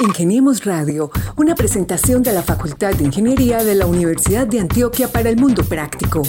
[0.00, 5.28] Ingeniemos Radio, una presentación de la Facultad de Ingeniería de la Universidad de Antioquia para
[5.30, 6.22] el Mundo Práctico.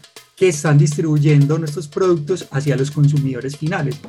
[0.40, 4.00] que están distribuyendo nuestros productos hacia los consumidores finales.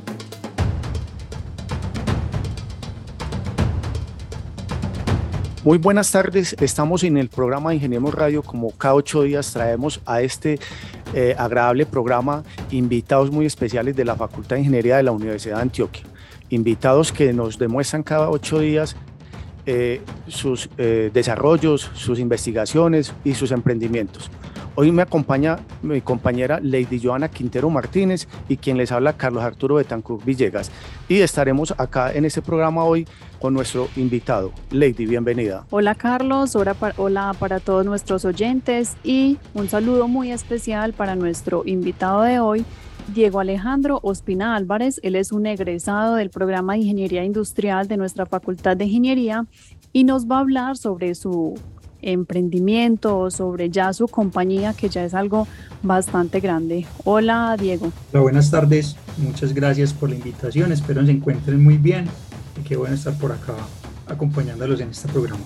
[5.66, 10.22] Muy buenas tardes, estamos en el programa Ingeniemos Radio, como cada ocho días traemos a
[10.22, 10.58] este
[11.14, 15.64] eh, agradable programa invitados muy especiales de la Facultad de Ingeniería de la Universidad de
[15.64, 16.06] Antioquia,
[16.50, 18.96] invitados que nos demuestran cada ocho días
[19.66, 24.32] eh, sus eh, desarrollos, sus investigaciones y sus emprendimientos.
[24.76, 29.76] Hoy me acompaña mi compañera Lady Joana Quintero Martínez y quien les habla Carlos Arturo
[29.76, 30.72] Betancourt Villegas.
[31.10, 33.06] Y estaremos acá en este programa hoy
[33.42, 34.54] con nuestro invitado.
[34.70, 35.66] Lady, bienvenida.
[35.72, 41.18] Hola Carlos, hola para, hola para todos nuestros oyentes y un saludo muy especial para
[41.18, 42.66] nuestro invitado de hoy,
[43.14, 45.02] Diego Alejandro Ospina Álvarez.
[45.04, 49.46] Él es un egresado del programa de Ingeniería Industrial de nuestra Facultad de Ingeniería
[49.92, 51.56] y nos va a hablar sobre su
[52.02, 55.48] emprendimiento sobre ya su compañía, que ya es algo
[55.84, 56.86] bastante grande.
[57.04, 57.92] Hola, Diego.
[58.12, 58.96] Hola, buenas tardes.
[59.18, 60.72] Muchas gracias por la invitación.
[60.72, 62.08] Espero se encuentren muy bien
[62.60, 63.56] y qué bueno estar por acá
[64.08, 65.44] acompañándolos en este programa.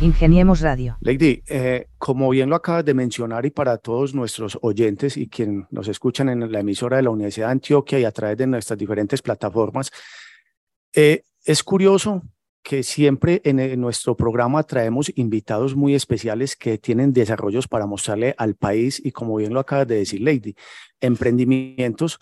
[0.00, 0.96] Ingeniemos Radio.
[1.02, 5.66] Lady, eh, como bien lo acabas de mencionar y para todos nuestros oyentes y quienes
[5.70, 8.78] nos escuchan en la emisora de la Universidad de Antioquia y a través de nuestras
[8.78, 9.90] diferentes plataformas,
[10.94, 12.22] eh, es curioso
[12.62, 18.54] que siempre en, nuestro programa traemos invitados muy especiales que tienen desarrollos para mostrarle al
[18.54, 20.54] país y como bien lo acaba de decir Lady,
[21.00, 22.18] emprendimientos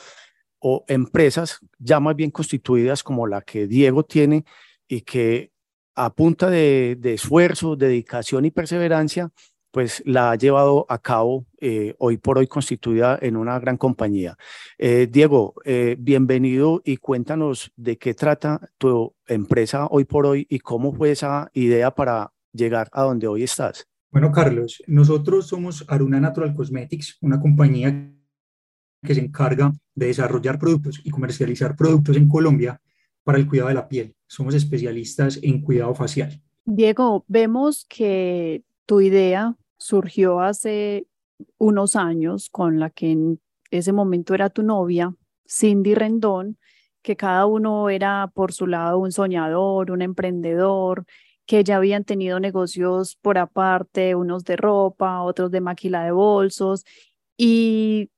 [0.60, 4.44] o empresas ya más bien constituidas como la que Diego tiene
[4.86, 5.50] y que
[5.94, 9.30] a punta de esfuerzo, dedicación y perseverancia
[9.70, 14.36] pues la ha llevado a cabo eh, hoy por hoy constituida en una gran compañía.
[14.78, 20.58] Eh, Diego, eh, bienvenido y cuéntanos de qué trata tu empresa hoy por hoy y
[20.60, 23.86] cómo fue esa idea para llegar a donde hoy estás.
[24.10, 28.14] Bueno, Carlos, nosotros somos Aruna Natural Cosmetics, una compañía
[29.02, 32.80] que se encarga de desarrollar productos y comercializar productos en Colombia
[33.22, 34.14] para el cuidado de la piel.
[34.26, 36.40] Somos especialistas en cuidado facial.
[36.64, 41.06] Diego, vemos que tu idea surgió hace
[41.58, 43.40] unos años con la que en
[43.70, 45.14] ese momento era tu novia,
[45.46, 46.56] Cindy Rendón,
[47.02, 51.04] que cada uno era por su lado un soñador, un emprendedor,
[51.44, 56.84] que ya habían tenido negocios por aparte, unos de ropa, otros de maquila de bolsos,
[57.36, 58.10] y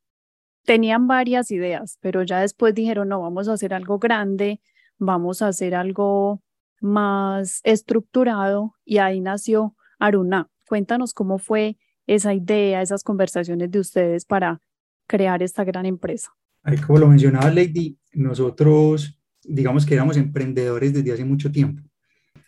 [0.64, 4.60] tenían varias ideas, pero ya después dijeron, no, vamos a hacer algo grande,
[4.98, 6.42] vamos a hacer algo
[6.80, 10.49] más estructurado, y ahí nació Aruna.
[10.70, 11.76] Cuéntanos cómo fue
[12.06, 14.60] esa idea, esas conversaciones de ustedes para
[15.08, 16.30] crear esta gran empresa.
[16.62, 21.82] Ahí, como lo mencionaba Lady, nosotros digamos que éramos emprendedores desde hace mucho tiempo.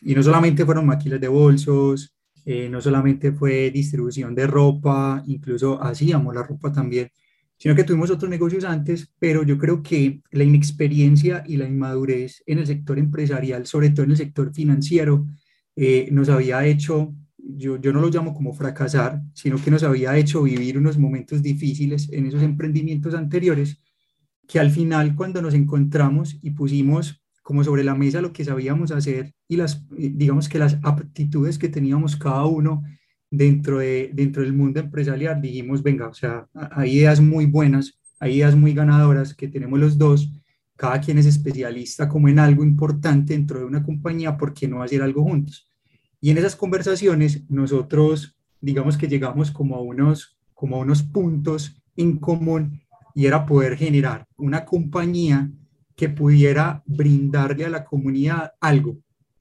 [0.01, 5.83] Y no solamente fueron maquilas de bolsos, eh, no solamente fue distribución de ropa, incluso
[5.83, 7.11] hacíamos la ropa también,
[7.59, 12.45] sino que tuvimos otros negocios antes, pero yo creo que la inexperiencia y la inmadurez
[12.47, 15.27] en el sector empresarial, sobre todo en el sector financiero,
[15.75, 17.13] eh, nos había hecho
[17.43, 21.43] yo, yo no lo llamo como fracasar, sino que nos había hecho vivir unos momentos
[21.43, 23.79] difíciles en esos emprendimientos anteriores,
[24.47, 28.93] que al final cuando nos encontramos y pusimos como sobre la mesa lo que sabíamos
[28.93, 32.85] hacer y las, digamos que las aptitudes que teníamos cada uno
[33.31, 38.37] dentro, de, dentro del mundo empresarial, dijimos, venga, o sea, hay ideas muy buenas, hay
[38.37, 40.31] ideas muy ganadoras que tenemos los dos,
[40.77, 44.83] cada quien es especialista como en algo importante dentro de una compañía, ¿por qué no
[44.83, 45.72] hacer algo juntos?
[46.23, 51.83] Y en esas conversaciones nosotros, digamos que llegamos como a unos, como a unos puntos
[51.97, 52.81] en común
[53.13, 55.51] y era poder generar una compañía
[55.97, 58.99] que pudiera brindarle a la comunidad algo,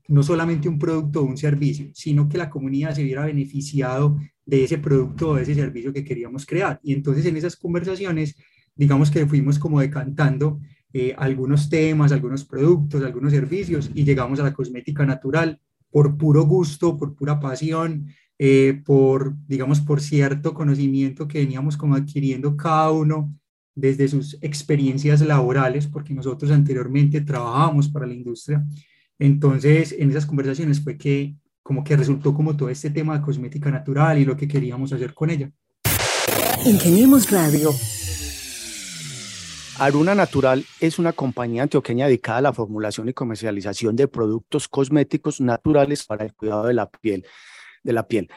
[0.07, 4.63] no solamente un producto o un servicio, sino que la comunidad se viera beneficiado de
[4.63, 6.79] ese producto o de ese servicio que queríamos crear.
[6.81, 8.35] Y entonces en esas conversaciones,
[8.75, 10.59] digamos que fuimos como decantando
[10.93, 15.61] eh, algunos temas, algunos productos, algunos servicios y llegamos a la cosmética natural
[15.91, 18.07] por puro gusto, por pura pasión,
[18.39, 23.35] eh, por, digamos, por cierto conocimiento que veníamos como adquiriendo cada uno
[23.75, 28.65] desde sus experiencias laborales, porque nosotros anteriormente trabajábamos para la industria.
[29.19, 33.69] Entonces, en esas conversaciones fue que como que resultó como todo este tema de cosmética
[33.69, 35.51] natural y lo que queríamos hacer con ella.
[36.65, 37.71] Ingeniemos Radio.
[39.81, 45.41] Aruna Natural es una compañía antioqueña dedicada a la formulación y comercialización de productos cosméticos
[45.41, 47.25] naturales para el cuidado de la piel.
[47.81, 48.29] De la piel.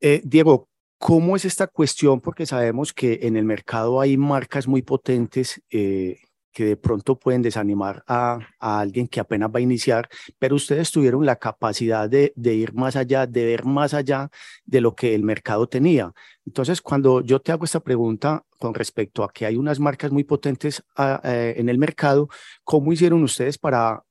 [0.00, 2.22] Eh, Diego, ¿cómo es esta cuestión?
[2.22, 6.20] Porque sabemos que en el mercado hay marcas muy potentes eh,
[6.52, 10.08] que de pronto pueden desanimar a, alguien que apenas va a iniciar,
[10.38, 14.30] pero ustedes tuvieron la capacidad de, ir más allá, de ver más allá
[14.64, 16.12] de lo que el mercado tenía.
[16.46, 20.24] Entonces, cuando yo te hago esta pregunta con respecto a que hay unas marcas muy
[20.24, 22.28] potentes ah, eh, en el mercado,
[22.64, 24.02] ¿cómo hicieron ustedes para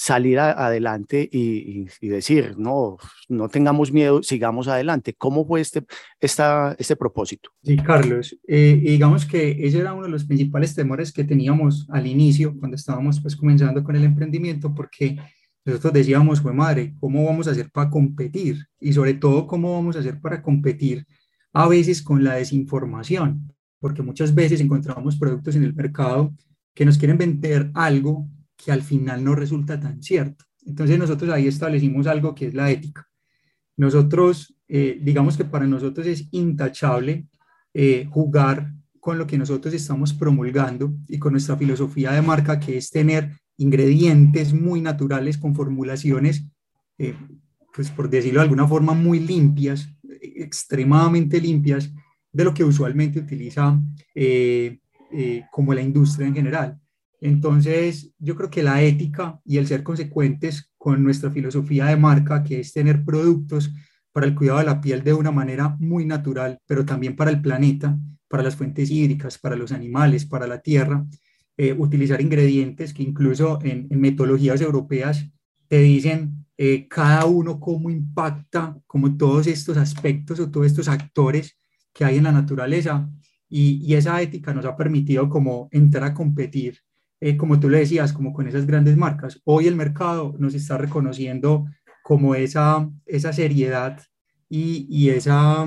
[0.00, 2.98] salir adelante y, decir, no,
[3.28, 5.12] no tengamos miedo, sigamos adelante.
[5.18, 5.84] ¿Cómo fue este,
[6.20, 7.50] esta, este propósito?
[7.64, 12.06] Sí, Carlos, eh, digamos que ese era uno de los principales temores que teníamos al
[12.06, 15.18] inicio, cuando estábamos pues comenzando con el emprendimiento, porque
[15.64, 18.68] nosotros decíamos, fue madre, ¿cómo vamos a hacer para competir?
[18.78, 21.04] Y sobre todo, ¿cómo vamos a hacer para competir
[21.52, 23.52] a veces con la desinformación?
[23.80, 26.32] Porque muchas veces encontramos productos en el mercado
[26.72, 28.28] que nos quieren vender algo
[28.68, 30.44] que al final no resulta tan cierto.
[30.66, 33.08] Entonces nosotros ahí establecimos algo que es la ética.
[33.78, 37.28] Nosotros, eh, digamos que para nosotros es intachable
[37.72, 42.76] eh, jugar con lo que nosotros estamos promulgando y con nuestra filosofía de marca, que
[42.76, 46.44] es tener ingredientes muy naturales con formulaciones,
[46.98, 47.14] eh,
[47.74, 49.88] pues por decirlo de alguna forma, muy limpias,
[50.20, 51.90] extremadamente limpias
[52.30, 53.80] de lo que usualmente utiliza
[55.50, 56.78] como la industria en general.
[57.20, 62.44] Entonces, yo creo que la ética y el ser consecuentes con nuestra filosofía de marca,
[62.44, 63.72] que es tener productos
[64.12, 67.40] para el cuidado de la piel de una manera muy natural, pero también para el
[67.40, 67.98] planeta,
[68.28, 71.04] para las fuentes hídricas, para los animales, para la tierra,
[71.56, 75.26] eh, utilizar ingredientes que incluso en, metodologías europeas
[75.66, 81.56] te dicen eh, cada uno cómo impacta, como todos estos aspectos o todos estos actores
[81.92, 83.10] que hay en la naturaleza.
[83.48, 86.78] Y, y esa ética nos ha permitido como entrar a competir
[87.20, 89.40] eh, como tú le decías, como con esas grandes marcas.
[89.44, 91.66] Hoy el mercado nos está reconociendo
[92.02, 94.00] como esa, esa seriedad
[94.48, 95.66] y, y esa,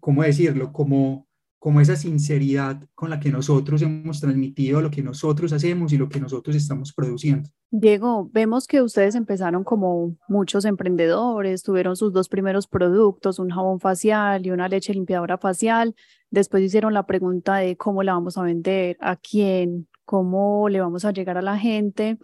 [0.00, 0.72] ¿cómo decirlo?
[0.72, 5.98] Como, como esa sinceridad con la que nosotros hemos transmitido lo que nosotros hacemos y
[5.98, 7.48] lo que nosotros estamos produciendo.
[7.70, 13.78] Diego, vemos que ustedes empezaron como muchos emprendedores, tuvieron sus dos primeros productos, un jabón
[13.78, 15.94] facial y una leche limpiadora facial.
[16.30, 21.04] Después hicieron la pregunta de cómo la vamos a vender, a quién, cómo le vamos
[21.04, 22.16] a llegar a la gente.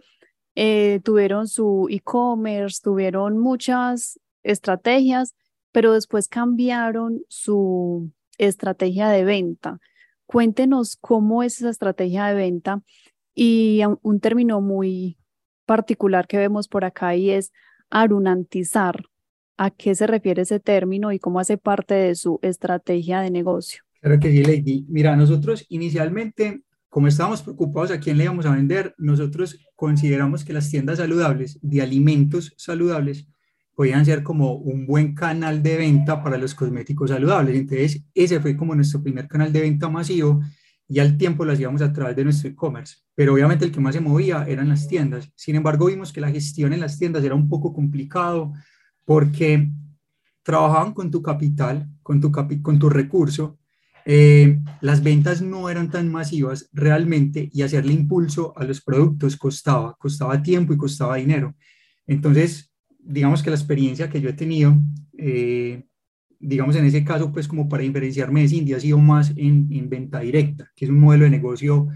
[0.55, 5.35] Eh, tuvieron su e-commerce, tuvieron muchas estrategias,
[5.71, 8.09] pero después cambiaron su
[8.39, 9.79] estrategia de venta.
[10.25, 12.81] Cuéntenos cómo es esa estrategia de venta
[13.35, 15.19] y un, término muy
[15.67, 17.51] particular que vemos por acá y es
[17.91, 19.03] arunantizar.
[19.57, 23.83] ¿A qué se refiere ese término y cómo hace parte de su estrategia de negocio?
[24.01, 24.85] Claro que sí, Lady.
[24.89, 26.63] Mira, nosotros inicialmente
[26.95, 31.59] como estábamos preocupados a quién le íbamos a vender, nosotros consideramos que las tiendas saludables
[31.61, 33.27] de alimentos saludables
[33.73, 37.57] podían ser como un buen canal de venta para los cosméticos saludables.
[37.57, 40.41] Entonces, ese fue como nuestro primer canal de venta masivo
[40.87, 42.95] y al tiempo lo hacíamos a través de nuestro e-commerce.
[43.13, 45.29] Pero obviamente el que más se movía eran las tiendas.
[45.35, 48.53] Sin embargo, vimos que la gestión en las tiendas era un poco complicado
[49.03, 49.69] porque
[50.43, 53.59] trabajaban con tu capital, con tu, con tu recurso,
[54.05, 59.95] eh, las ventas no eran tan masivas realmente y hacerle impulso a los productos costaba,
[59.97, 61.55] costaba tiempo y costaba dinero.
[62.05, 64.77] Entonces, digamos que la experiencia que yo he tenido,
[65.17, 65.85] eh,
[66.39, 69.89] digamos en ese caso, pues como para diferenciarme de Cindy, ha sido más en, en
[69.89, 71.87] venta directa, que es un modelo de negocio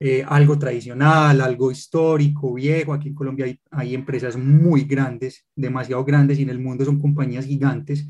[0.00, 2.92] eh, algo tradicional, algo histórico, viejo.
[2.92, 6.98] Aquí en Colombia hay, hay empresas muy grandes, demasiado grandes y en el mundo son
[6.98, 8.04] compañías gigantes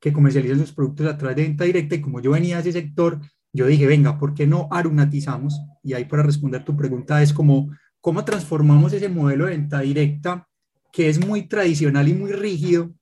[0.00, 2.80] que comercializan sus productos a través de venta directa y como yo venía de ese
[2.80, 3.20] sector,
[3.52, 5.60] yo dije, venga, ¿por qué no arunatizamos?
[5.82, 10.46] Y ahí para responder tu pregunta es como, ¿cómo transformamos ese modelo de venta directa
[10.92, 12.92] que es muy tradicional y muy rígido?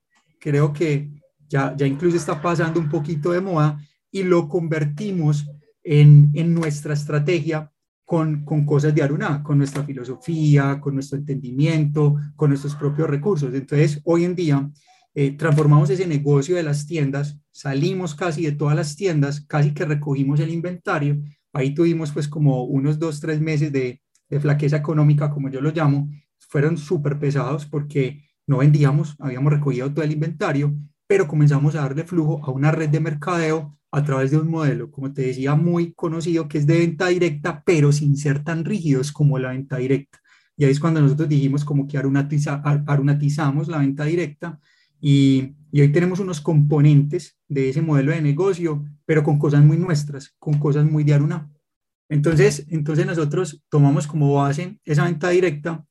[0.40, 1.10] Creo que
[1.48, 3.78] ya, ya incluso está pasando un poquito de moda
[4.10, 5.46] y lo convertimos
[5.82, 7.70] en, en nuestra estrategia
[8.04, 13.52] con, con, cosas de Aruna, con nuestra filosofía, con nuestro entendimiento, con nuestros propios recursos.
[13.52, 14.70] Entonces, hoy en día,
[15.18, 19.86] eh, transformamos ese negocio de las tiendas, salimos casi de todas las tiendas, casi que
[19.86, 21.22] recogimos el inventario,
[21.54, 24.02] ahí tuvimos pues como unos dos, tres meses de,
[24.40, 30.04] flaqueza económica, como yo lo llamo, fueron súper pesados porque no vendíamos, habíamos recogido todo
[30.04, 30.74] el inventario,
[31.06, 34.90] pero comenzamos a darle flujo a una red de mercadeo a través de un modelo,
[34.90, 39.12] como te decía, muy conocido, que es de venta directa, pero sin ser tan rígidos
[39.12, 40.18] como la venta directa.
[40.58, 44.60] Y ahí es cuando nosotros dijimos como que arunatizamos la venta directa
[45.08, 49.76] y, y hoy tenemos unos componentes de ese modelo de negocio, pero con cosas muy
[49.76, 51.48] nuestras, con cosas muy de Aruna.
[52.08, 55.86] Entonces, entonces nosotros tomamos como base esa venta directa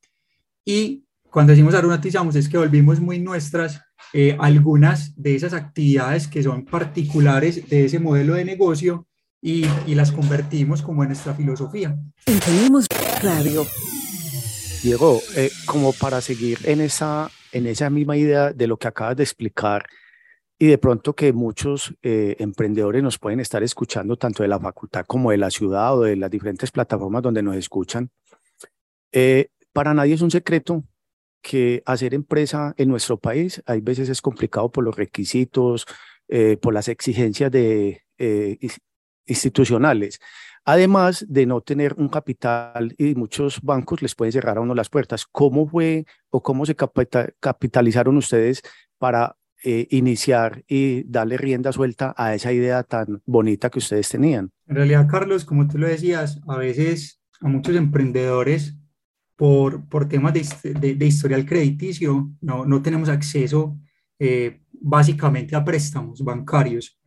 [0.66, 3.80] y cuando decimos arunatizamos es que volvimos muy nuestras
[4.12, 9.08] eh, algunas de esas actividades que son particulares de ese modelo de negocio
[9.42, 11.98] y, y las convertimos como en nuestra filosofía.
[12.26, 12.86] Tenemos
[13.24, 13.66] Radio.
[14.84, 19.16] Diego, eh, como para seguir en esa, en esa misma idea de lo que acabas
[19.16, 19.86] de explicar,
[20.60, 25.06] y de pronto que muchos eh, emprendedores nos pueden estar escuchando tanto de la facultad
[25.06, 28.10] como de la ciudad o de las diferentes plataformas donde nos escuchan.
[29.12, 30.84] Eh, para nadie es un secreto
[31.42, 35.86] que hacer empresa en nuestro país hay veces es complicado por los requisitos,
[36.28, 38.02] eh, por las exigencias de,
[39.26, 40.20] institucionales.
[40.66, 44.90] Además de no tener un capital y muchos bancos les pueden cerrar a uno las
[44.90, 45.26] puertas.
[45.32, 48.64] ¿Cómo fue o cómo se capitalizaron ustedes
[48.98, 54.50] para eh, iniciar y darle rienda suelta a esa idea tan bonita que ustedes tenían?
[54.68, 58.76] En realidad, Carlos, como tú lo decías, a veces a muchos emprendedores
[59.36, 63.78] por, por temas de, de, historial crediticio no, no tenemos acceso
[64.18, 67.00] eh, básicamente a préstamos bancarios.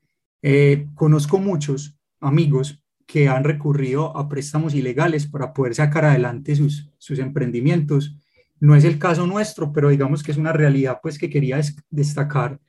[0.42, 6.90] Eh, conozco muchos amigos que han recurrido a préstamos ilegales para poder sacar adelante sus,
[6.98, 8.14] sus emprendimientos
[8.60, 11.60] no es el caso nuestro, pero digamos que es una realidad pues que quería
[11.90, 12.60] destacar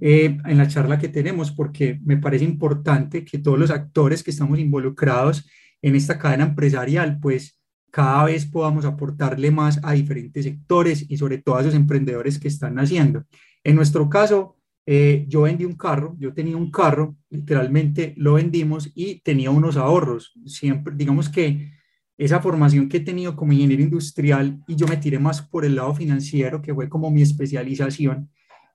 [0.00, 4.30] eh, en la charla que tenemos porque me parece importante que todos los actores que
[4.30, 5.48] estamos involucrados
[5.82, 7.58] en esta cadena empresarial pues
[7.90, 12.48] cada vez podamos aportarle más a diferentes sectores y sobre todo a esos emprendedores que
[12.48, 13.24] están naciendo.
[13.64, 14.57] En nuestro caso,
[14.90, 19.76] eh, yo vendí un carro, yo tenía un carro, literalmente lo vendimos y tenía unos
[19.76, 20.32] ahorros.
[20.46, 21.72] Siempre, digamos que
[22.16, 25.76] esa formación que he tenido como ingeniero industrial y yo me tiré más por el
[25.76, 28.30] lado financiero, que fue como mi especialización,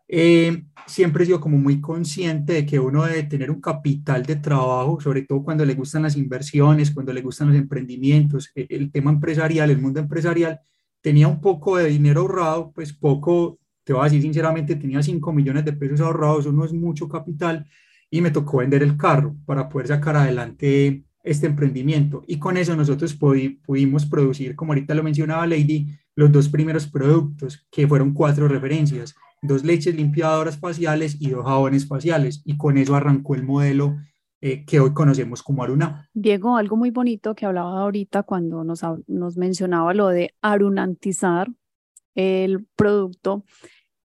[0.08, 4.36] eh, siempre he sido como muy consciente de que uno debe tener un capital de
[4.36, 8.92] trabajo, sobre todo cuando le gustan las inversiones, cuando le gustan los emprendimientos, e, el,
[8.92, 10.60] tema empresarial, el mundo empresarial.
[11.02, 15.34] Tenía un poco de dinero ahorrado, pues poco, te voy a decir sinceramente, tenía 5
[15.34, 17.66] millones de pesos ahorrados, eso no es mucho capital,
[18.10, 22.24] y me tocó vender el carro para poder sacar adelante este emprendimiento.
[22.28, 27.66] Y con eso nosotros pudimos producir, como ahorita lo mencionaba Lady, los dos primeros productos,
[27.72, 32.42] que fueron cuatro referencias, dos leches limpiadoras faciales y dos jabones faciales.
[32.46, 33.98] Y con eso arrancó el modelo
[34.42, 36.10] eh, que hoy conocemos como Aruna.
[36.14, 41.50] Diego, algo muy bonito que hablaba ahorita cuando nos, nos mencionaba lo de arunantizar
[42.16, 43.44] el producto,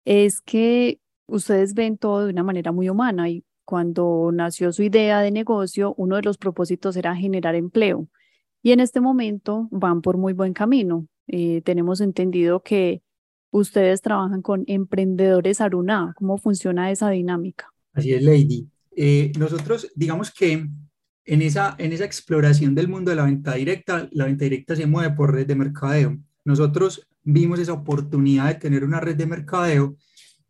[0.04, 5.20] es que ustedes ven todo de una manera muy humana y cuando nació su idea
[5.20, 8.08] de negocio, uno de los propósitos era generar empleo.
[8.62, 11.06] Y en este momento van por muy buen camino.
[11.28, 13.02] Eh, tenemos entendido que
[13.52, 16.14] ustedes trabajan con emprendedores Aruna.
[16.16, 17.72] ¿Cómo funciona esa dinámica?
[17.92, 18.68] Así es, Lady.
[18.96, 20.66] Eh, nosotros, digamos que
[21.24, 24.86] en esa, en esa exploración del mundo de la venta directa, la venta directa se
[24.86, 26.18] mueve por red de mercadeo.
[26.44, 29.96] Nosotros vimos esa oportunidad de tener una red de mercadeo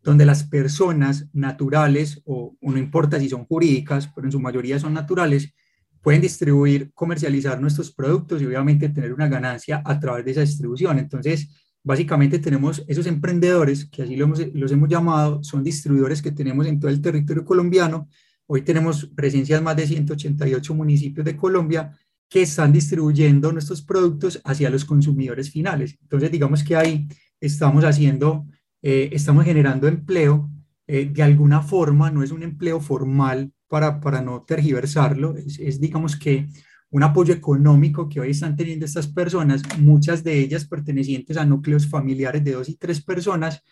[0.02, 4.94] donde las personas naturales, o, no importa si son jurídicas, pero en su mayoría son
[4.94, 5.52] naturales,
[6.00, 10.98] pueden distribuir, comercializar nuestros productos y obviamente tener una ganancia a través de esa distribución.
[10.98, 11.50] Entonces,
[11.82, 16.90] básicamente tenemos esos emprendedores, que así los hemos llamado, son distribuidores que tenemos en todo
[16.90, 18.08] el territorio colombiano.
[18.46, 21.92] Hoy tenemos presencia en más de 188 municipios de Colombia
[22.30, 25.98] que están distribuyendo nuestros productos hacia los consumidores finales.
[26.00, 27.08] Entonces, digamos que ahí
[27.40, 28.46] estamos haciendo
[28.82, 30.50] eh, estamos generando empleo
[30.86, 36.16] eh, de alguna forma, no es un empleo formal para, para no tergiversarlo, es, digamos
[36.16, 36.48] que
[36.90, 41.86] un apoyo económico que hoy están teniendo estas personas, muchas de ellas pertenecientes a núcleos
[41.86, 43.62] familiares de dos y tres personas,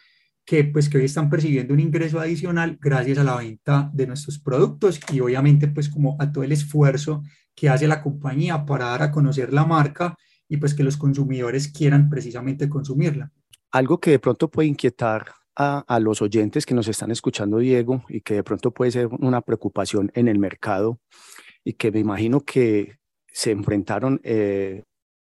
[0.45, 4.38] que pues que hoy están percibiendo un ingreso adicional gracias a la venta de nuestros
[4.38, 7.23] productos y obviamente pues como a todo el esfuerzo
[7.59, 10.17] que hace la compañía para dar a conocer la marca
[10.49, 13.33] y pues que los consumidores quieran precisamente consumirla.
[13.73, 18.21] Algo que de pronto puede inquietar a, los oyentes que nos están escuchando, Diego, y
[18.21, 21.00] que de pronto puede ser una preocupación en el mercado
[21.65, 24.85] y que me imagino que se enfrentaron eh,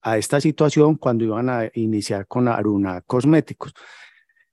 [0.02, 3.74] a esta situación cuando iban a iniciar con Aruna Cosméticos.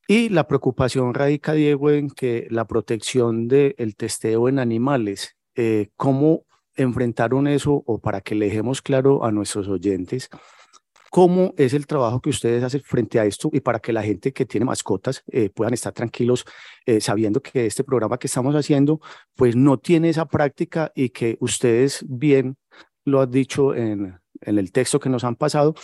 [0.06, 6.45] Y la preocupación radica, Diego, en que la protección del testeo en animales, eh, ¿cómo
[6.76, 10.28] enfrentaron eso o para que le dejemos claro a nuestros oyentes?
[11.10, 14.32] ¿Cómo es el trabajo que ustedes hacen frente a esto y para que la gente
[14.32, 16.44] que tiene mascotas eh, puedan estar tranquilos
[16.84, 19.00] eh, sabiendo que este programa que estamos haciendo
[19.34, 22.56] pues no tiene esa práctica y que ustedes bien
[23.04, 25.74] lo han dicho en, en el texto que nos han pasado,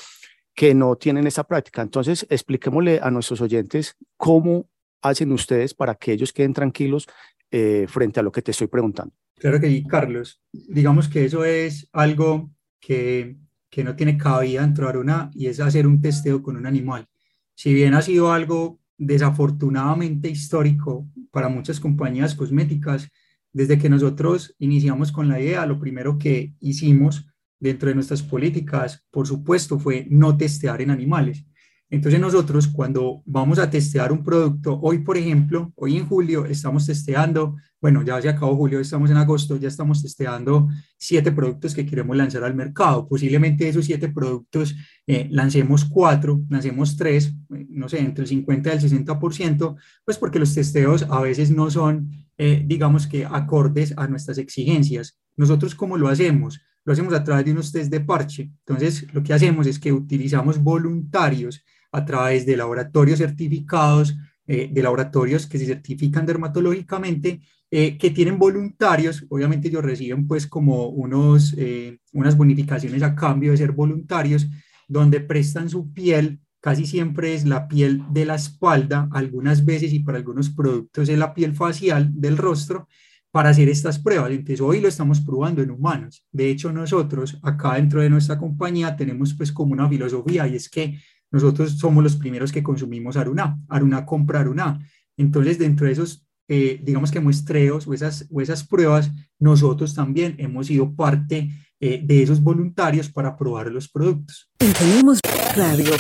[0.55, 1.83] que no tienen esa práctica.
[1.83, 4.67] Entonces, expliquémosle a nuestros oyentes cómo
[5.03, 7.09] hacen ustedes para que ellos queden tranquilos
[7.51, 9.15] eh, frente a lo que te estoy preguntando?
[9.37, 10.41] Claro que sí, Carlos.
[10.53, 13.37] Digamos que eso es algo que,
[13.71, 17.09] que no tiene cabida dentro de Aruna y es hacer un testeo con un animal.
[17.55, 23.09] Si bien ha sido algo desafortunadamente histórico para muchas compañías cosméticas,
[23.53, 27.27] desde que nosotros iniciamos con la idea, lo primero que hicimos
[27.59, 31.45] dentro de nuestras políticas, por supuesto, fue no testear en animales.
[31.93, 36.87] Entonces nosotros cuando vamos a testear un producto, hoy por ejemplo, hoy en julio estamos
[36.87, 41.85] testeando, bueno, ya se acabó julio, estamos en agosto, ya estamos testeando siete productos que
[41.85, 43.07] queremos lanzar al mercado.
[43.07, 44.75] Posiblemente esos siete productos
[45.07, 50.17] eh, lancemos cuatro, lancemos tres, eh, no sé, entre el 50 y el 60%, pues
[50.17, 55.19] porque los testeos a veces no son, eh, digamos que, acordes a nuestras exigencias.
[55.37, 56.59] Nosotros, ¿cómo lo hacemos?
[56.87, 58.51] Lo hacemos a través de unos test de parche.
[58.67, 64.83] Entonces, lo que hacemos es que utilizamos voluntarios a través de laboratorios certificados, eh, de
[64.83, 71.55] laboratorios que se certifican dermatológicamente, eh, que tienen voluntarios, obviamente ellos reciben pues como unos,
[71.57, 74.49] eh, unas bonificaciones a cambio de ser voluntarios,
[74.89, 80.01] donde prestan su piel, casi siempre es la piel de la espalda, algunas veces y
[80.01, 82.89] para algunos productos es la piel facial del rostro,
[83.33, 84.31] para hacer estas pruebas.
[84.31, 86.25] Entonces hoy lo estamos probando en humanos.
[86.31, 90.69] De hecho, nosotros acá dentro de nuestra compañía tenemos pues como una filosofía y es
[90.69, 90.99] que
[91.33, 93.59] nosotros somos los primeros que consumimos Aruna.
[93.69, 94.79] Aruna compra Aruna.
[95.17, 100.35] Entonces, dentro de esos, eh, digamos que muestreos o esas, o esas pruebas, nosotros también
[100.39, 104.51] hemos sido parte eh, de esos voluntarios para probar los productos.
[104.59, 105.21] Tenemos
[105.57, 105.91] radio.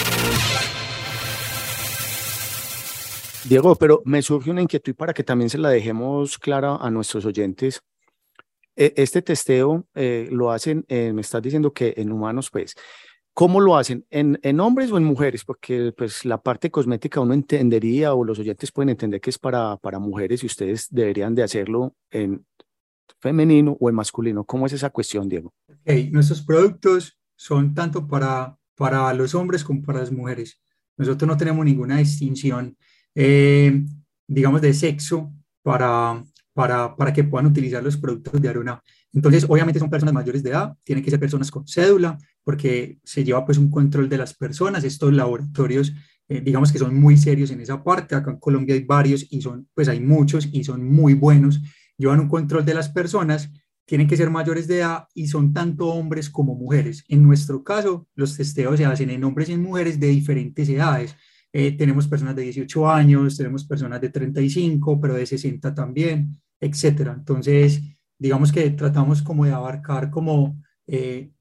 [3.48, 7.24] Diego, pero me surge una inquietud para que también se la dejemos clara a nuestros
[7.24, 7.80] oyentes.
[8.76, 12.74] E, este testeo eh, lo hacen, me estás diciendo que en humanos, pues,
[13.34, 14.04] ¿Cómo lo hacen?
[14.10, 15.44] ¿En, ¿En, hombres o en mujeres?
[15.44, 19.78] Porque pues, la parte cosmética uno entendería o los oyentes pueden entender que es para,
[19.78, 22.44] para mujeres y ustedes deberían de hacerlo en
[23.20, 24.44] femenino o en masculino.
[24.44, 25.54] ¿Cómo es esa cuestión, Diego?
[25.80, 26.10] Okay.
[26.10, 30.60] Nuestros productos son tanto para, para los hombres como para las mujeres.
[30.98, 32.76] Nosotros no tenemos ninguna distinción,
[33.14, 33.82] eh,
[34.26, 38.82] digamos, de sexo para, para, para que puedan utilizar los productos de Aruna.
[39.12, 43.24] Entonces, obviamente son personas mayores de edad, tienen que ser personas con cédula, porque se
[43.24, 44.84] lleva pues un control de las personas.
[44.84, 45.92] Estos laboratorios,
[46.28, 48.14] eh, digamos que son muy serios en esa parte.
[48.14, 51.60] Acá en Colombia hay varios y son, pues hay muchos y son muy buenos.
[51.98, 53.50] Llevan un control de las personas,
[53.84, 57.04] tienen que ser mayores de edad y son tanto hombres como mujeres.
[57.08, 61.14] En nuestro caso, los testeos se hacen en hombres y en mujeres de diferentes edades.
[61.52, 67.14] Eh, tenemos personas de 18 años, tenemos personas de 35, pero de 60 también, etcétera.
[67.18, 67.82] Entonces,
[68.22, 70.56] digamos que tratamos como de abarcar como
[70.86, 71.32] eh,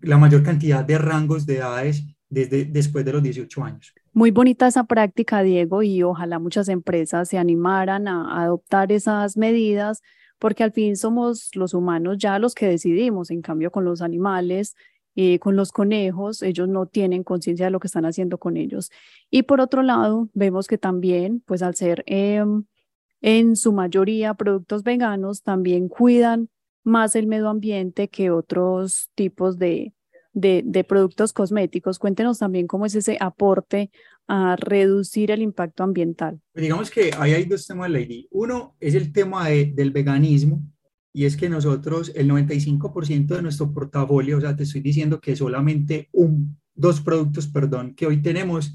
[0.00, 3.94] la mayor cantidad de rangos de edades desde después de los 18 años.
[4.12, 10.02] Muy bonita esa práctica, Diego, y ojalá muchas empresas se animaran a adoptar esas medidas,
[10.40, 14.74] porque al fin somos los humanos ya los que decidimos, en cambio con los animales,
[15.14, 18.90] eh, con los conejos, ellos no tienen conciencia de lo que están haciendo con ellos.
[19.30, 22.64] Y por otro lado, vemos que también, pues al ser em,
[23.26, 26.50] en su mayoría productos veganos, también cuidan
[26.82, 29.94] más el medio ambiente que otros tipos de,
[30.34, 31.98] de, productos cosméticos.
[31.98, 33.90] Cuéntenos también cómo es ese aporte
[34.28, 36.38] a reducir el impacto ambiental.
[36.52, 38.28] Pues digamos que ahí hay dos temas, Lady.
[38.30, 40.62] Uno es el tema del veganismo,
[41.10, 45.34] y es que nosotros, el 95% de nuestro portafolio, o sea, te estoy diciendo que
[45.34, 48.74] solamente un, dos productos, perdón, que hoy tenemos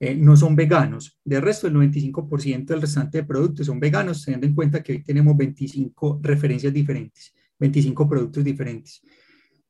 [0.00, 1.18] eh, no son veganos.
[1.24, 5.04] De resto, el 95% del restante de productos son veganos, teniendo en cuenta que hoy
[5.04, 7.34] tenemos 25 referencias diferentes.
[7.58, 9.02] 25 productos diferentes.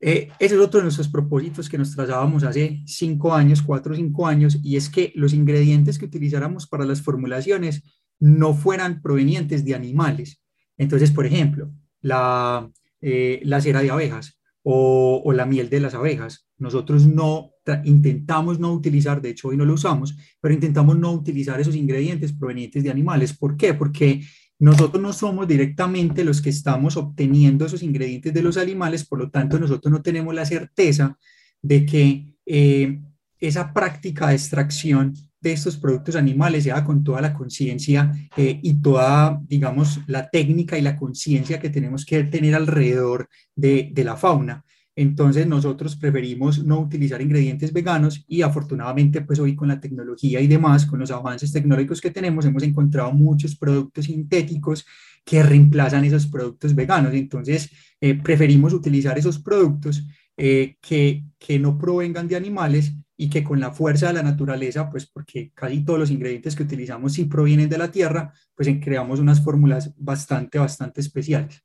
[0.00, 3.96] Eh, ese es otro de nuestros propósitos que nos trazábamos hace cinco años, cuatro o
[3.96, 7.82] cinco años, y es que los ingredientes que utilizáramos para las formulaciones
[8.18, 10.40] no fueran provenientes de animales.
[10.78, 12.70] Entonces, por ejemplo, la,
[13.02, 16.46] eh, la cera de abejas o, la miel de las abejas.
[16.60, 17.50] Nosotros no
[17.84, 22.32] intentamos no utilizar, de hecho hoy no lo usamos, pero intentamos no utilizar esos ingredientes
[22.32, 23.36] provenientes de animales.
[23.36, 23.74] ¿Por qué?
[23.74, 24.22] Porque
[24.58, 29.30] nosotros no somos directamente los que estamos obteniendo esos ingredientes de los animales, por lo
[29.30, 31.16] tanto nosotros no tenemos la certeza
[31.62, 33.00] de que eh,
[33.38, 38.74] esa práctica de extracción de estos productos animales sea con toda la conciencia eh, y
[38.82, 44.16] toda, digamos, la técnica y la conciencia que tenemos que tener alrededor de, de la
[44.16, 44.62] fauna.
[45.00, 50.46] Entonces nosotros preferimos no utilizar ingredientes veganos y afortunadamente pues hoy con la tecnología y
[50.46, 54.84] demás, con los avances tecnológicos que tenemos, hemos encontrado muchos productos sintéticos
[55.24, 57.14] que reemplazan esos productos veganos.
[57.14, 63.42] Entonces eh, preferimos utilizar esos productos eh, que, que no provengan de animales y que
[63.42, 67.24] con la fuerza de la naturaleza, pues porque casi todos los ingredientes que utilizamos sí
[67.24, 71.64] provienen de la tierra, pues creamos unas fórmulas bastante, bastante especiales.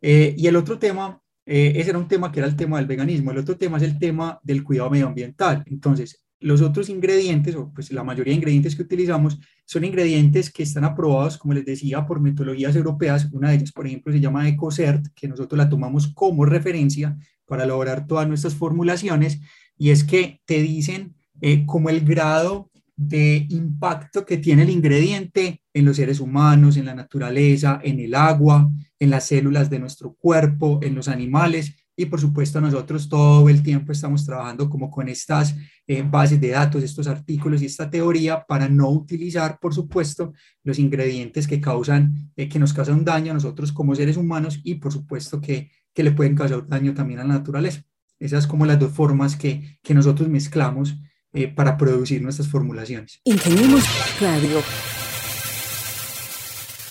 [0.00, 2.86] Eh, y el otro tema, eh, ese era un tema que era el tema del
[2.86, 5.62] veganismo, el otro tema es el tema del cuidado medioambiental.
[5.66, 10.64] Entonces, los otros ingredientes, o pues la mayoría de ingredientes que utilizamos, son ingredientes que
[10.64, 13.28] están aprobados, como les decía, por metodologías europeas.
[13.32, 17.64] Una de ellas, por ejemplo, se llama EcoCert, que nosotros la tomamos como referencia para
[17.64, 19.40] elaborar todas nuestras formulaciones
[19.78, 25.62] y es que te dicen eh, como el grado de impacto que tiene el ingrediente
[25.72, 30.14] en los seres humanos, en la naturaleza, en el agua, en las células de nuestro
[30.14, 35.08] cuerpo, en los animales y por supuesto nosotros todo el tiempo estamos trabajando como con
[35.08, 35.56] estas
[35.86, 40.78] eh, bases de datos, estos artículos y esta teoría para no utilizar por supuesto los
[40.78, 44.92] ingredientes que causan, eh, que nos causan daño a nosotros como seres humanos y por
[44.92, 47.82] supuesto que, que le pueden causar daño también a la naturaleza.
[48.18, 50.96] Esas como las dos formas que, que nosotros mezclamos
[51.36, 53.20] eh, para producir nuestras formulaciones.
[53.24, 53.84] Ingeniemos
[54.18, 54.62] Radio.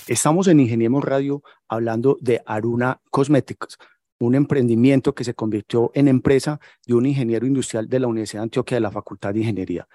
[0.08, 3.80] Estamos en Ingeniemos Radio hablando de Aruna Cosméticos,
[4.20, 8.44] un emprendimiento que se convirtió en empresa de un ingeniero industrial de la Universidad de
[8.44, 9.88] Antioquia de la Facultad de Ingeniería.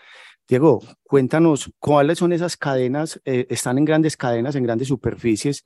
[0.49, 5.65] Diego, cuéntanos cuáles son esas cadenas, eh, están en grandes cadenas, en grandes superficies,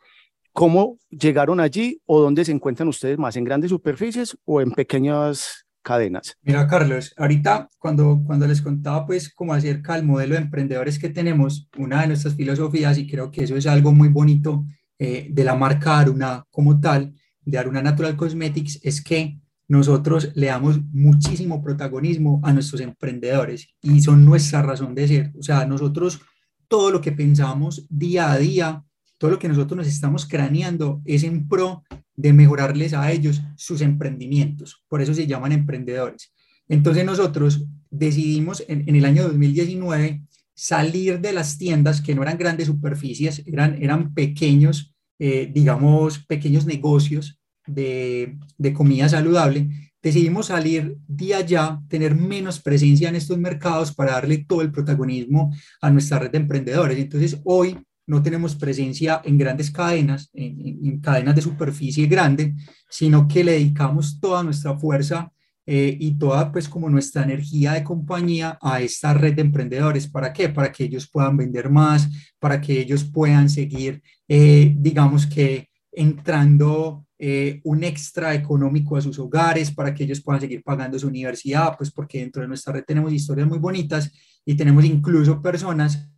[0.53, 5.64] ¿cómo llegaron allí o dónde se encuentran ustedes más, en grandes superficies o en pequeñas
[5.85, 6.37] cadenas?
[6.43, 11.11] Mira, Carlos, ahorita cuando, cuando les contaba pues como acerca del modelo de emprendedores que
[11.11, 14.65] tenemos, una de nuestras filosofías, y creo que eso es algo muy bonito
[14.99, 20.47] eh, de la marca Aruna como tal, de Aruna Natural Cosmetics, es que nosotros le
[20.47, 25.33] damos muchísimo protagonismo a nuestros emprendedores y son nuestra razón de ser.
[25.39, 26.21] O sea, nosotros
[26.69, 28.85] todo lo que pensamos día a día,
[29.25, 31.83] todo lo que nosotros nos estamos craneando es en pro
[32.15, 34.85] de mejorarles a ellos sus emprendimientos.
[34.87, 36.35] Por eso se llaman emprendedores.
[36.69, 42.67] Entonces nosotros decidimos en, el año 2019 salir de las tiendas que no eran grandes
[42.67, 49.71] superficies, eran, eran pequeños, eh, digamos, pequeños negocios de, de comida saludable.
[50.03, 55.51] Decidimos salir de allá, tener menos presencia en estos mercados para darle todo el protagonismo
[55.81, 56.99] a nuestra red de emprendedores.
[56.99, 62.55] Entonces, hoy no tenemos presencia en grandes cadenas, en, cadenas de superficie grande,
[62.89, 65.33] sino que le dedicamos toda nuestra fuerza
[65.67, 70.07] eh, y toda pues como nuestra energía de compañía a esta red de emprendedores.
[70.07, 70.51] ¿Para qué?
[70.51, 77.07] Para que ellos puedan vender más, para que ellos puedan seguir, eh, digamos que entrando
[77.19, 81.77] eh, un extra económico a sus hogares, para que ellos puedan seguir pagando su universidad,
[81.77, 84.13] pues porque dentro de nuestra red tenemos historias muy bonitas
[84.45, 86.11] y tenemos incluso personas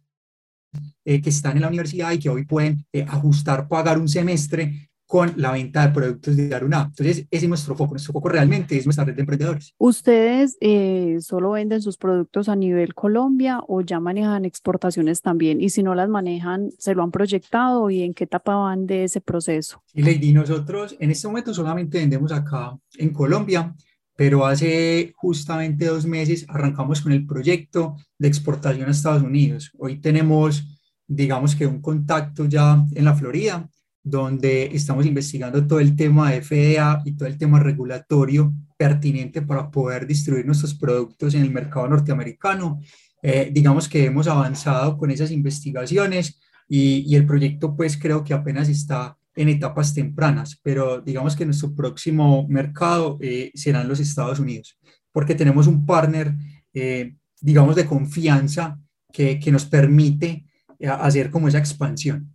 [1.08, 4.90] eh, que están en la universidad y que hoy pueden eh, ajustar, pagar un semestre
[5.06, 6.88] con la venta de productos de Aruna.
[6.90, 7.92] Entonces, ese es nuestro foco.
[7.92, 9.72] Nuestro foco realmente es nuestra red de emprendedores.
[9.78, 15.60] ¿Ustedes eh, solo venden sus productos a nivel Colombia o ya manejan exportaciones también?
[15.60, 19.04] Y si no las manejan, ¿se lo han proyectado y en qué etapa van de
[19.04, 19.80] ese proceso?
[19.86, 23.76] Sí, Lady, nosotros en este momento solamente vendemos acá en Colombia,
[24.16, 29.70] pero hace justamente dos meses arrancamos con el proyecto de exportación a Estados Unidos.
[29.78, 30.75] Hoy tenemos
[31.06, 33.68] digamos que un contacto ya en la Florida,
[34.02, 39.70] donde estamos investigando todo el tema de FDA y todo el tema regulatorio pertinente para
[39.70, 42.78] poder distribuir nuestros productos en el mercado norteamericano.
[43.22, 46.38] Eh, digamos que hemos avanzado con esas investigaciones
[46.68, 51.44] y, y, el proyecto pues creo que apenas está en etapas tempranas, pero digamos que
[51.44, 54.78] nuestro próximo mercado eh, serán los Estados Unidos,
[55.12, 56.34] porque tenemos un partner,
[56.72, 58.78] eh, digamos, de confianza
[59.12, 60.46] que, que nos permite
[60.84, 62.34] hacer como esa expansión.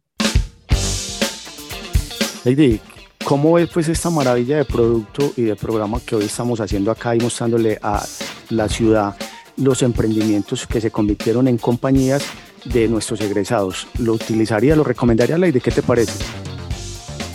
[2.44, 2.80] Lady,
[3.24, 7.16] ¿cómo es pues esta maravilla de producto y de programa que hoy estamos haciendo acá
[7.16, 8.04] y mostrándole a
[8.50, 9.16] la ciudad
[9.58, 12.24] los emprendimientos que se convirtieron en compañías
[12.66, 13.88] de nuestros egresados?
[14.00, 15.60] ¿Lo utilizaría, lo recomendaría, Lady?
[15.60, 16.14] ¿Qué te parece?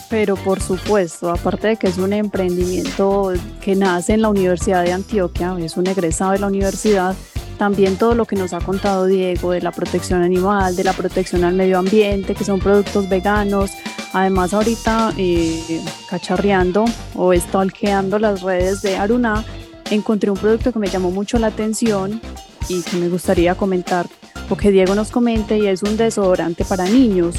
[0.08, 4.92] Pero por supuesto, aparte de que es un emprendimiento que nace en la Universidad de
[4.92, 7.16] Antioquia, es un egresado de la universidad,
[7.56, 11.44] también todo lo que nos ha contado Diego de la protección animal, de la protección
[11.44, 13.70] al medio ambiente, que son productos veganos.
[14.12, 19.44] Además, ahorita eh, cacharreando o stalkeando las redes de Aruna,
[19.90, 22.20] encontré un producto que me llamó mucho la atención
[22.68, 24.06] y que me gustaría comentar,
[24.50, 27.36] o que Diego nos comente, y es un desodorante para niños,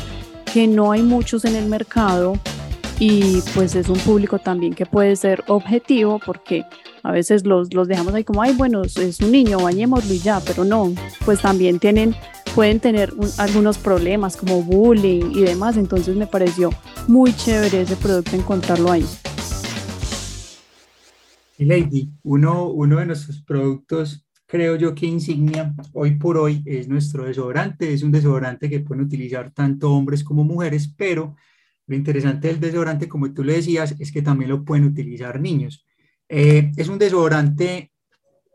[0.53, 2.34] que no hay muchos en el mercado
[2.99, 6.65] y pues es un público también que puede ser objetivo porque
[7.07, 10.41] a veces los, los dejamos ahí como, ay, bueno, es un niño, bañémoslo y ya,
[10.41, 10.93] pero no,
[11.23, 12.13] pues también tienen,
[12.53, 16.69] pueden tener algunos problemas como bullying y demás, entonces me pareció
[17.07, 19.05] muy chévere ese producto encontrarlo ahí.
[21.57, 26.89] Y Lady, uno, uno de nuestros productos, creo yo que insignia hoy por hoy es
[26.89, 27.93] nuestro desodorante.
[27.93, 31.37] Es un desodorante que pueden utilizar tanto hombres como mujeres, pero
[31.87, 35.87] lo interesante del desodorante, como tú le decías, es que también lo pueden utilizar niños.
[36.29, 37.91] Eh, es un desodorante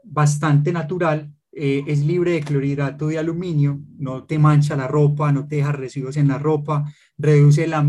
[0.05, 5.47] bastante natural, eh, es libre de clorhidrato de aluminio, no te mancha la ropa, no
[5.47, 6.85] te deja residuos en la ropa,
[7.19, 7.87] reduce la,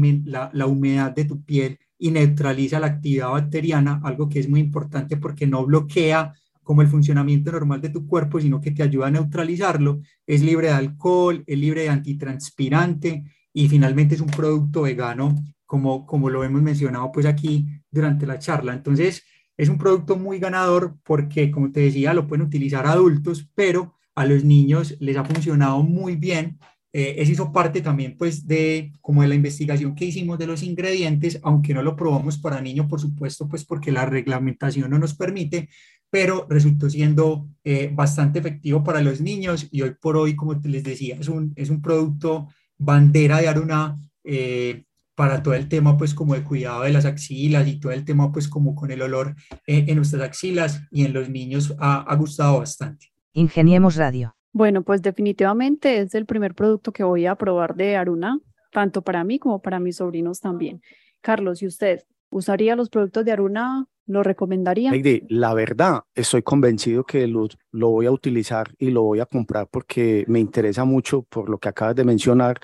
[0.53, 5.17] la, humedad de tu piel y neutraliza la actividad bacteriana, algo que es muy importante
[5.17, 9.11] porque no bloquea como el funcionamiento normal de tu cuerpo, sino que te ayuda a
[9.11, 10.01] neutralizarlo.
[10.25, 16.05] Es libre de alcohol, es libre de antitranspirante y finalmente es un producto vegano, como,
[16.05, 18.73] como lo hemos mencionado pues aquí durante la charla.
[18.73, 19.23] Entonces,
[19.57, 24.25] es un producto muy ganador porque, como te decía, lo pueden utilizar adultos, pero a
[24.25, 26.59] los niños les ha funcionado muy bien.
[26.91, 30.61] Eh, eso hizo parte también, pues, de como de la investigación que hicimos de los
[30.61, 35.15] ingredientes, aunque no lo probamos para niños, por supuesto, pues porque la reglamentación no nos
[35.15, 35.69] permite,
[36.11, 40.83] pero resultó siendo eh, bastante efectivo para los niños y hoy por hoy, como les
[40.83, 44.83] decía, es un, es un producto bandera de Aruna eh,
[45.15, 48.31] para todo el tema pues como de cuidado de las axilas y todo el tema
[48.31, 49.35] pues como con el olor
[49.67, 53.07] eh, en nuestras axilas y en los niños ha, ha, gustado bastante.
[53.33, 54.35] Ingeniemos Radio.
[54.51, 58.39] Bueno, pues definitivamente es el primer producto que voy a probar de Aruna,
[58.71, 60.81] tanto para mí como para mis sobrinos también.
[61.21, 63.87] Carlos, ¿y usted usaría los productos de Aruna?
[64.05, 64.91] ¿Lo recomendaría?
[65.29, 69.69] la verdad, estoy convencido que lo, lo voy a utilizar y lo voy a comprar
[69.71, 72.59] porque me interesa mucho por lo que acabas de mencionar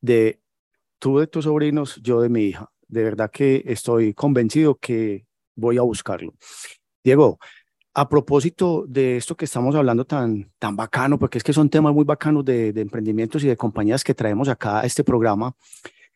[0.00, 0.40] de
[0.98, 2.70] tú de tus sobrinos, yo de mi hija.
[2.86, 6.34] De verdad que estoy convencido que voy a buscarlo.
[7.04, 7.38] Diego,
[7.94, 11.92] a propósito de esto que estamos hablando tan, tan bacano, porque es que son temas
[11.92, 15.54] muy bacanos de, emprendimientos y de compañías que traemos acá a este programa,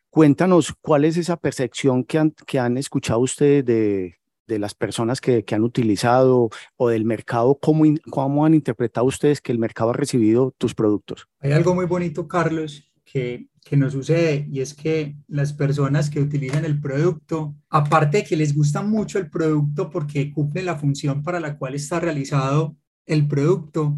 [0.09, 4.15] cuéntanos cuál es esa percepción que han, que han escuchado ustedes de,
[4.47, 9.41] de las personas que, que, han utilizado o del mercado, ¿cómo, ¿cómo han interpretado ustedes
[9.41, 11.27] que el mercado ha recibido tus productos?
[11.39, 16.19] Hay algo muy bonito, Carlos, que, que nos sucede y es que las personas que
[16.19, 21.23] utilizan el producto, aparte de que les gusta mucho el producto porque cumple la función
[21.23, 23.97] para la cual está realizado el producto,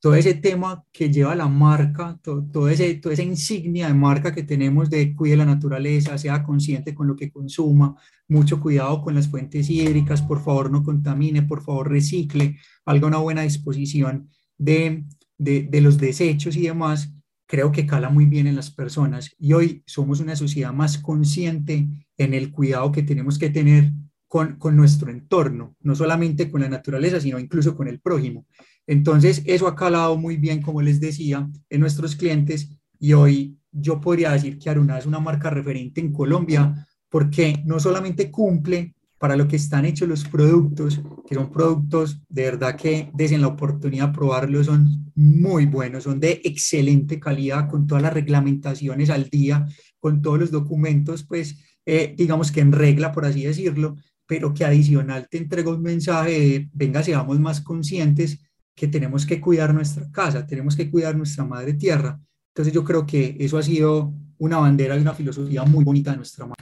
[0.00, 4.34] todo ese tema que lleva la marca, todo, todo, ese, toda esa insignia de marca
[4.34, 7.96] que tenemos de cuide la naturaleza, sea consciente con lo que consuma,
[8.28, 13.18] mucho cuidado con las fuentes hídricas, por favor no contamine, por favor recicle, haga una
[13.18, 15.04] buena disposición de,
[15.38, 17.15] de, de los desechos y demás,
[17.46, 21.88] creo que cala muy bien en las personas y hoy somos una sociedad más consciente
[22.16, 23.92] en el cuidado que tenemos que tener
[24.28, 28.46] con, con, nuestro entorno, no solamente con la naturaleza, sino incluso con el prójimo.
[28.86, 34.00] Entonces, eso ha calado muy bien, como les decía, en nuestros clientes y hoy yo
[34.00, 39.36] podría decir que Aruna es una marca referente en Colombia porque no solamente cumple para
[39.36, 44.08] lo que están hechos los productos, que son productos de verdad que desde la oportunidad
[44.08, 49.66] de probarlos son muy buenos, son de excelente calidad, con todas las reglamentaciones al día,
[49.98, 54.64] con todos los documentos, pues eh, digamos que en regla, por así decirlo, pero que
[54.64, 58.40] adicional te entrega un mensaje de, venga, seamos más conscientes
[58.74, 62.20] que tenemos que cuidar nuestra casa, tenemos que cuidar nuestra madre tierra.
[62.48, 66.18] Entonces yo creo que eso ha sido una bandera y una filosofía muy bonita de
[66.18, 66.55] nuestra marca.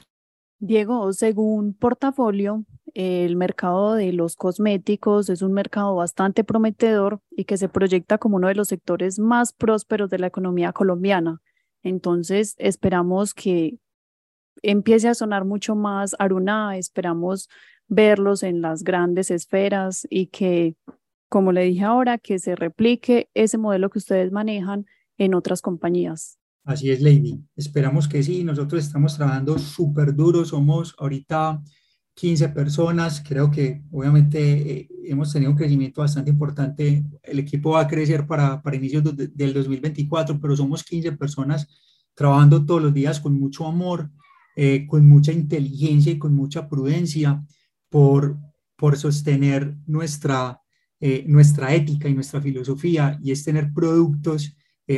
[0.59, 2.65] Diego, según portafolio,
[2.95, 8.37] el mercado de los cosméticos es un mercado bastante prometedor y que se proyecta como
[8.37, 11.41] uno de los sectores más prósperos de la economía colombiana.
[11.83, 13.79] Entonces, esperamos que
[14.63, 17.49] empiece a sonar mucho más Aruna, esperamos
[17.89, 20.77] verlos en las grandes esferas y que,
[21.29, 24.87] como le dije ahora, que se replique ese modelo que ustedes manejan
[25.19, 26.39] en otras compañías.
[26.65, 27.45] Así es, Lady.
[27.57, 28.43] Esperamos que sí.
[28.43, 30.47] Nosotros estamos trabajando súper duro.
[30.47, 31.63] Somos ahorita
[32.15, 33.23] 15 personas.
[33.27, 37.05] Creo que obviamente eh, hemos tenido un crecimiento bastante importante.
[37.23, 41.69] El equipo va a crecer para, para inicios del 2024, pero somos 15 personas
[42.15, 44.11] trabajando todos los días con mucho amor,
[44.57, 47.45] eh, con mucha inteligencia y con mucha prudencia
[47.91, 48.39] por,
[48.77, 50.63] por sostener nuestra,
[50.99, 54.57] eh, nuestra ética y nuestra filosofía y es tener productos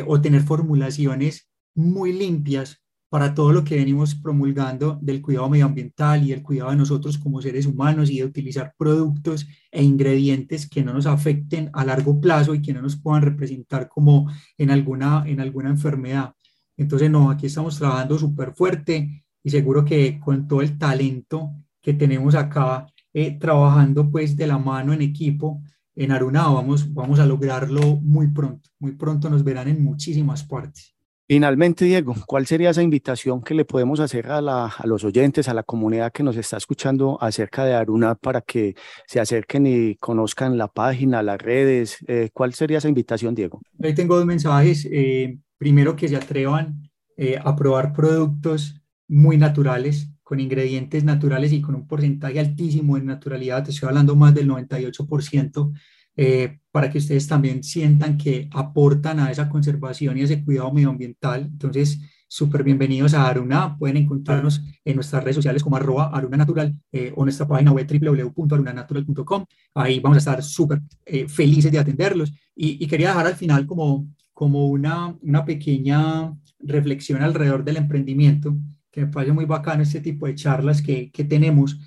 [0.08, 6.32] o tener formulaciones muy limpias para todo lo que venimos promulgando del cuidado medioambiental y
[6.32, 10.92] el cuidado de nosotros como seres humanos y de utilizar productos e ingredientes que no
[10.92, 15.40] nos afecten a largo plazo y que no nos puedan representar como en alguna, en
[15.40, 16.34] alguna enfermedad.
[16.76, 21.94] Entonces, no, aquí estamos trabajando súper fuerte y seguro que con todo el talento que
[21.94, 25.62] tenemos acá eh, trabajando pues de la mano en equipo,
[25.94, 28.68] en Aruna vamos, vamos a lograrlo muy pronto.
[28.78, 30.95] Muy pronto nos verán en muchísimas partes.
[31.28, 35.48] Finalmente, Diego, ¿cuál sería esa invitación que le podemos hacer a, la, a, los oyentes,
[35.48, 38.76] a la comunidad que nos está escuchando acerca de Aruna para que
[39.08, 41.96] se acerquen y conozcan la página, las redes?
[42.06, 43.60] Eh, ¿Cuál sería esa invitación, Diego?
[43.82, 44.86] Ahí tengo dos mensajes.
[44.88, 51.60] Eh, primero, que se atrevan eh, a probar productos muy naturales, con ingredientes naturales y
[51.60, 53.64] con un porcentaje altísimo de naturalidad.
[53.64, 55.72] Te estoy hablando más del 98%.
[56.16, 61.42] Eh, para que ustedes también sientan que aportan a esa conservación y ese cuidado medioambiental.
[61.42, 63.76] Entonces, súper bienvenidos a Aruna.
[63.78, 67.86] Pueden encontrarnos en nuestras redes sociales como arroba Aruna Natural eh, o nuestra página web
[67.86, 69.44] www.arunanatural.com.
[69.74, 72.32] Ahí vamos a estar súper eh, felices de atenderlos.
[72.54, 78.56] Y, y, quería dejar al final como, como una, una pequeña reflexión alrededor del emprendimiento,
[78.90, 81.78] que me parece muy bacano este tipo de charlas que, que tenemos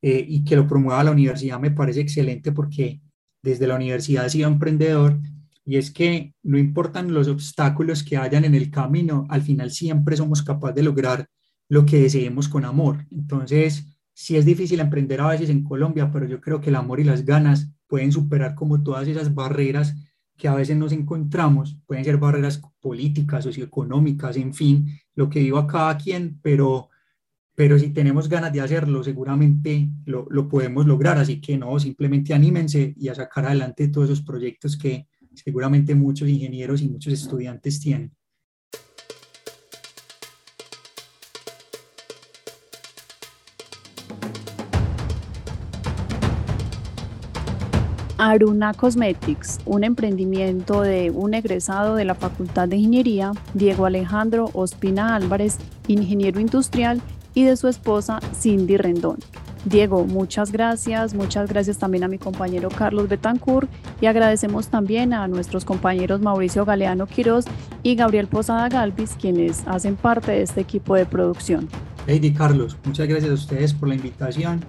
[0.00, 1.58] y que lo promueva la universidad.
[1.58, 3.00] Me parece excelente porque
[3.42, 5.18] desde la universidad he sido emprendedor
[5.64, 10.16] y es que no importan los obstáculos que hayan en el camino, al final siempre
[10.16, 11.28] somos capaces de lograr
[11.68, 13.06] lo que deseemos con amor.
[13.10, 17.00] Entonces, sí es difícil emprender a veces en Colombia, pero yo creo que el amor
[17.00, 19.94] y las ganas pueden superar como todas esas barreras
[20.38, 25.58] que a veces nos encontramos, pueden ser barreras políticas, socioeconómicas, en fin, lo que digo
[25.58, 26.88] a cada quien, pero
[27.58, 31.18] pero si tenemos ganas de hacerlo, seguramente lo, lo, podemos lograr.
[31.18, 36.28] Así que no, simplemente anímense y a sacar adelante todos esos proyectos que seguramente muchos
[36.28, 38.12] ingenieros y muchos estudiantes tienen.
[48.18, 55.16] Aruna Cosmetics, un emprendimiento de un egresado de la Facultad de Ingeniería, Diego Alejandro Ospina
[55.16, 57.02] Álvarez, ingeniero industrial
[57.38, 59.18] y de su esposa Cindy Rendón.
[59.64, 63.70] Diego, muchas gracias, muchas gracias también a mi compañero Carlos Betancourt
[64.00, 67.44] y agradecemos también a nuestros compañeros Mauricio Galeano Quiroz
[67.84, 71.68] y Gabriel Posada Galvis, quienes hacen parte de este equipo de producción.
[72.08, 74.64] Lady Carlos, muchas gracias a ustedes por la invitación.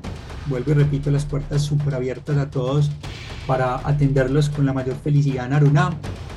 [0.45, 2.91] Vuelvo y repito, las puertas súper abiertas a todos
[3.47, 5.89] para atenderlos con la mayor felicidad en Aruna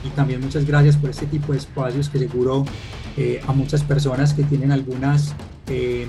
[0.04, 2.64] y también muchas gracias por este tipo de espacios que seguro
[3.16, 5.34] eh, a muchas personas que tienen algunas
[5.68, 6.06] eh,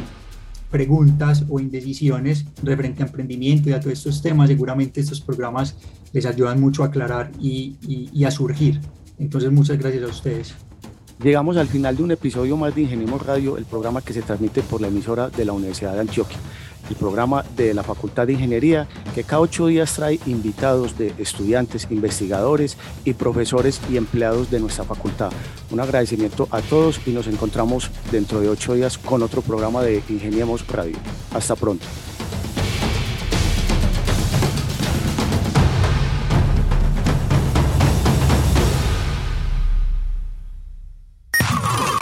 [0.72, 5.76] preguntas o indecisiones referente a emprendimiento y a todos estos temas, seguramente estos programas
[6.12, 8.82] les ayudan mucho a aclarar y, a surgir.
[9.20, 10.56] Entonces, muchas gracias a ustedes.
[11.22, 14.62] Llegamos al final de un episodio más de Ingeniemos Radio, el programa que se transmite
[14.64, 16.38] por la emisora de la Universidad de Antioquia
[16.90, 21.88] el programa de la Facultad de Ingeniería, que cada ocho días trae invitados de estudiantes,
[21.90, 25.32] investigadores y profesores y empleados de nuestra facultad.
[25.72, 30.04] Un agradecimiento a todos y nos encontramos dentro de ocho días con otro programa de
[30.10, 30.98] Ingeniemos Radio.
[31.34, 31.86] Hasta pronto.